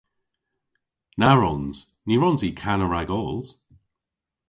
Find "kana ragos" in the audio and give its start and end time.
2.61-3.47